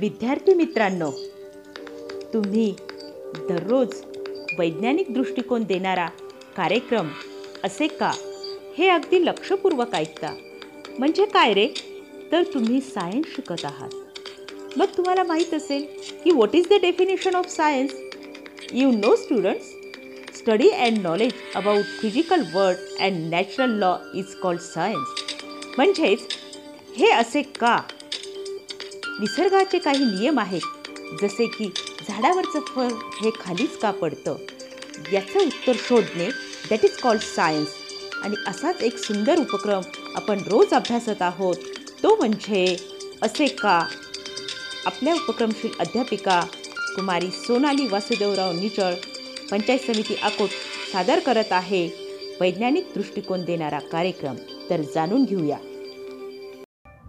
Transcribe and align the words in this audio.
विद्यार्थी 0.00 0.54
मित्रांनो 0.54 1.10
तुम्ही 2.34 2.74
दररोज 3.48 3.88
वैज्ञानिक 4.58 5.14
दृष्टिकोन 5.14 5.62
देणारा 5.64 6.06
कार्यक्रम 6.56 7.08
असे 7.64 7.86
का? 7.86 8.10
हे 8.78 8.88
अगदी 8.88 9.24
लक्षपूर्वक 9.24 9.94
ऐकता. 9.94 10.34
म्हणजे 10.98 11.24
काय 11.24 11.54
रे? 11.54 11.66
तर 12.32 12.42
तुम्ही 12.42 12.80
सायन्स 12.80 13.26
शिकत 13.36 13.64
आहात. 13.64 13.90
मग 14.76 14.86
तुम्हाला 14.96 15.24
माहीत 15.24 15.54
असेल 15.54 15.86
की 16.24 16.30
what 16.30 16.54
is 16.54 16.68
the 16.68 16.72
definition 16.72 17.34
of 17.34 17.48
science 17.48 17.94
you 18.72 18.90
know 18.90 19.16
students 19.16 19.66
study 20.38 20.68
and 20.68 20.98
knowledge 20.98 21.32
about 21.54 21.84
physical 22.02 22.42
world 22.54 23.00
and 23.00 23.30
natural 23.30 23.70
law 23.70 23.96
is 24.14 24.34
called 24.34 24.60
science 24.60 25.34
म्हणजेच 25.76 26.18
हे 26.96 27.10
असे 27.10 27.42
का? 27.42 27.82
निसर्गाचे 29.20 29.78
काही 29.78 30.04
नियम 30.04 30.38
आहेत. 30.38 30.60
जसे 31.22 31.46
की 31.46 31.72
झाडावरचं 32.08 32.60
फळ 32.60 32.88
हे 32.92 33.30
खालीच 33.40 33.78
का 33.78 33.90
पडतं? 33.90 34.36
याचं 35.12 35.46
उत्तर 35.46 35.72
शोधणे 35.76 36.28
दॅट 36.70 36.84
इज 36.84 36.96
कॉल्ड 36.96 37.20
सायन्स 37.20 37.68
आणि 38.22 38.34
असाच 38.46 38.80
एक 38.80 38.98
सुंदर 38.98 39.38
उपक्रम 39.38 39.80
आपण 40.14 40.38
रोज 40.38 40.70
अभ्यासत 40.70 41.22
आहोत. 41.22 41.56
तो 42.02 42.16
म्हणजे 42.16 42.76
असे 43.22 43.46
का? 43.46 43.86
आपल्या 44.86 45.14
उपक्रमशील 45.14 45.70
अध्यापिका 45.80 46.40
कुमारी 46.96 47.30
सोनाली 47.30 47.86
वासुदेवराव 47.86 48.52
निचळ 48.52 48.94
पंचायत 49.50 49.78
समिती 49.78 50.16
अकोट 50.22 50.48
सादर 50.92 51.18
करत 51.18 51.52
आहे 51.52 51.88
वैज्ञानिक 52.40 52.88
दृष्टिकोन 52.94 53.44
देणारा 53.44 53.78
कार्यक्रम. 53.78 54.34
तर 54.70 54.80
जाणून 54.80 55.24
घेऊया. 55.24 55.56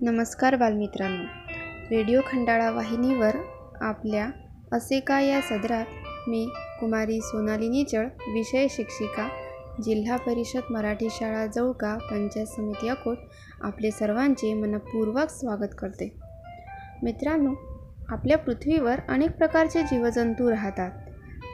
नमस्कार 0.00 0.56
बालमित्रांनो. 0.56 1.49
रेडिओ 1.90 2.20
खंडाळा 2.26 2.70
वाहिनीवर 2.70 3.36
आपल्या 3.80 4.28
असे 4.72 5.00
का 5.00 5.20
या 5.20 5.40
सदरात 5.40 5.84
मी 6.28 6.48
कुमारी 6.80 7.20
सोनाली 7.20 7.68
निचळ 7.68 8.06
विषय 8.34 8.66
शिक्षिका 8.70 9.28
जिल्हा 9.82 10.16
परिषद 10.16 10.60
मराठी 10.70 11.08
शाळा 11.10 11.46
जवळका 11.46 11.96
पंचायत 12.10 12.46
समिती 12.46 12.88
अकोट 12.88 13.16
आपले 13.60 13.90
सर्वांचे 13.90 14.54
मनपूर्वक 14.54 15.30
स्वागत 15.30 15.74
करते. 15.78 16.16
मित्रांनो 17.02 17.54
आपल्या 18.08 18.38
पृथ्वीवर 18.38 19.00
अनेक 19.08 19.30
प्रकारचे 19.30 19.82
जीवजंतू 19.82 20.50
राहतात. 20.50 20.90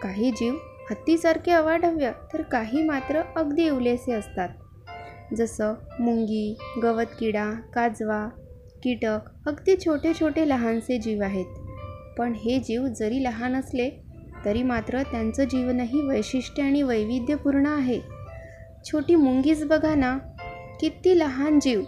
काही 0.02 0.30
जीव 0.30 0.54
हत्तीसारखे 0.90 1.50
अवाढव्य 1.50 2.10
तर 2.32 2.42
काही 2.42 2.82
मात्र 2.82 3.22
अगदी 3.36 3.68
उलेसे 3.68 4.12
असतात. 4.12 4.48
जसं 5.36 5.74
मुंगी 6.00 6.58
गवतकिडा 6.82 7.52
काजवा 7.74 8.28
कीटक 8.86 9.18
अगदी 9.46 9.76
छोटे 9.76 10.14
छोटे 10.14 10.48
लहानसे 10.48 10.98
जीव 10.98 11.22
आहेत. 11.22 11.46
पण 12.18 12.32
हे 12.32 12.58
जीव 12.58 12.86
जरी 12.86 13.24
लहान 13.24 13.56
असले 13.56 13.90
तरी 14.44 14.62
मात्र 14.62 15.02
त्यांचं 15.02 15.44
जीवनही 15.44 16.00
वैशिष्ट्य 16.00 16.62
आणि 16.62 16.82
वैविध्यपूर्ण 16.82 17.66
आहे. 17.66 18.00
छोटी 18.84 19.14
मुंगीच 19.14 19.64
बघा 19.64 19.94
ना 19.94 20.18
किती 20.80 21.18
लहान 21.18 21.58
जीव. 21.58 21.82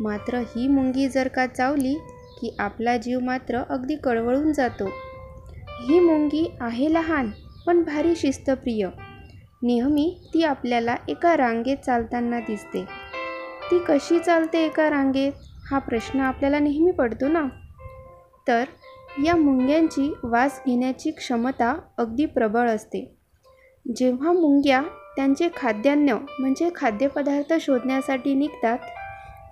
मात्र 0.00 0.38
ही 0.38 0.68
मुंगी 0.68 1.08
जर 1.08 1.28
का 1.28 1.46
चावली 1.46 1.94
की 2.40 2.56
आपला 2.58 2.96
जीव 2.96 3.20
मात्र 3.20 3.62
अगदी 3.70 3.96
कळवळून 3.96 4.52
जातो. 4.52 4.88
ही 5.88 6.00
मुंगी 6.00 6.52
आहे 6.60 6.92
लहान 6.92 7.30
पण 7.66 7.82
भारी 7.82 8.16
शिस्तप्रिय. 8.16 8.88
नेहमी 9.62 10.20
ती 10.34 10.42
आपल्याला 10.42 10.96
एका 11.08 11.36
रांगेत 11.36 11.76
चालताना 11.76 12.40
दिसते. 12.40 12.84
ती 13.70 13.78
कशी 13.88 14.18
चालते 14.18 14.64
एका 14.64 14.90
रांगेत? 14.90 15.32
हा 15.70 15.78
प्रश्न 15.78 16.20
आपल्याला 16.20 16.58
नेहमी 16.58 16.90
पडतो 16.90 17.28
ना? 17.28 17.46
तर 18.48 18.64
या 19.24 19.36
मुंग्यांची 19.36 20.12
वास 20.24 20.60
घेण्याची 20.66 21.10
क्षमता 21.10 21.74
अगदी 21.98 22.26
प्रबळ 22.26 22.68
असते. 22.68 23.14
जेव्हा 23.96 24.32
मुंग्या 24.32 24.82
त्यांचे 25.16 25.48
खाद्यान्न 25.56 26.16
म्हणजे 26.38 26.70
खाद्यपदार्थ 26.76 27.52
शोधण्यासाठी 27.60 28.34
निघतात 28.34 28.78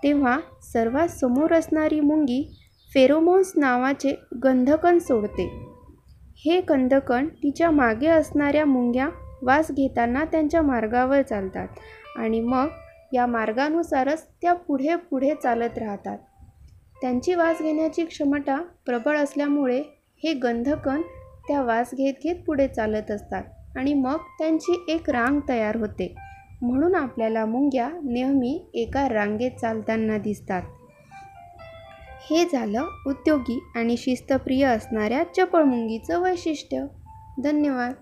तेव्हा 0.03 0.39
सर्वात 0.63 1.09
समोर 1.09 1.53
असणारी 1.53 2.01
मुंगी 2.01 2.43
फेरोमोन्स 2.95 3.53
नावाचे 3.57 4.15
गंधकण 4.45 4.99
सोडते. 4.99 5.47
हे 6.37 6.61
गंधकण 6.61 7.29
तिच्यामागे 7.29 8.07
असणाऱ्या 8.07 8.65
मुंग्या 8.65 9.09
वास 9.43 9.71
घेताना 9.71 10.25
त्यांच्या 10.25 10.63
मार्गावर 10.63 11.23
चालतात 11.23 11.69
आणि 12.17 12.41
मग 12.41 12.67
या 13.13 13.27
मार्गानुसारच 13.27 14.27
त्या 14.43 14.53
पुढे 14.53 14.97
पुढे 14.97 15.35
चालत 15.43 15.79
राहतात. 15.79 16.19
त्यांची 17.01 17.35
वास 17.35 17.63
घेण्याची 17.63 18.05
क्षमता 18.05 18.63
प्रबळ 18.87 19.17
असल्यामुळे 19.17 19.83
हे 20.25 20.33
गंधकण 20.33 21.03
त्या 21.49 21.63
वास 21.63 21.91
घेत 21.95 22.15
घेत 22.23 22.37
पुढे 22.47 22.69
चालत 22.69 23.11
असतात 23.11 23.43
आणि 23.77 23.95
मग 23.95 24.17
त्यांची 24.17 24.85
एक 24.89 25.11
रांग 25.11 25.41
तयार 25.49 25.77
होते. 25.77 26.15
म्हणून 26.63 26.95
आपल्याला 26.95 27.45
मुंग्या 27.45 27.91
नेहमी 28.05 28.67
एका 28.75 29.09
रांगेत 29.09 29.51
चालताना 29.61 30.19
दिसतात. 30.19 30.63
हे 32.31 32.45
झालं 32.53 32.85
उद्योगी 33.07 33.63
आणि 33.75 33.97
शिस्तप्रिय 33.97 34.65
असणाऱ्या 34.65 35.23
चपळ 35.37 35.63
मुंगीचं 35.63 36.21
वैशिष्ट्य. 36.21 36.85
धन्यवाद. 37.43 37.93